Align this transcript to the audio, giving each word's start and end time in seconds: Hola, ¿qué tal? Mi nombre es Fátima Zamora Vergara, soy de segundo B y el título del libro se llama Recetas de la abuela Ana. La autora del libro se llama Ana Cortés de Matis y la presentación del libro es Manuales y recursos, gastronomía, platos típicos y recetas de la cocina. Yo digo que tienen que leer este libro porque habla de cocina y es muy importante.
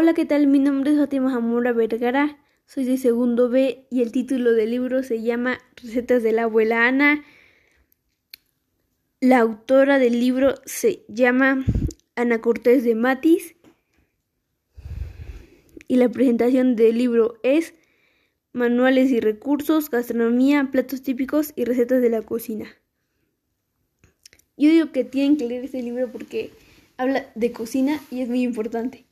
Hola, 0.00 0.14
¿qué 0.14 0.24
tal? 0.24 0.46
Mi 0.46 0.60
nombre 0.60 0.92
es 0.92 0.96
Fátima 0.96 1.32
Zamora 1.32 1.72
Vergara, 1.72 2.38
soy 2.66 2.84
de 2.84 2.98
segundo 2.98 3.48
B 3.48 3.84
y 3.90 4.00
el 4.00 4.12
título 4.12 4.52
del 4.52 4.70
libro 4.70 5.02
se 5.02 5.22
llama 5.22 5.58
Recetas 5.74 6.22
de 6.22 6.30
la 6.30 6.44
abuela 6.44 6.86
Ana. 6.86 7.24
La 9.20 9.40
autora 9.40 9.98
del 9.98 10.20
libro 10.20 10.54
se 10.66 11.04
llama 11.08 11.64
Ana 12.14 12.40
Cortés 12.40 12.84
de 12.84 12.94
Matis 12.94 13.56
y 15.88 15.96
la 15.96 16.08
presentación 16.08 16.76
del 16.76 16.96
libro 16.96 17.40
es 17.42 17.74
Manuales 18.52 19.10
y 19.10 19.18
recursos, 19.18 19.90
gastronomía, 19.90 20.68
platos 20.70 21.02
típicos 21.02 21.52
y 21.56 21.64
recetas 21.64 22.00
de 22.00 22.10
la 22.10 22.22
cocina. 22.22 22.68
Yo 24.56 24.70
digo 24.70 24.92
que 24.92 25.02
tienen 25.02 25.36
que 25.36 25.48
leer 25.48 25.64
este 25.64 25.82
libro 25.82 26.06
porque 26.12 26.52
habla 26.98 27.32
de 27.34 27.50
cocina 27.50 28.00
y 28.12 28.20
es 28.20 28.28
muy 28.28 28.42
importante. 28.42 29.07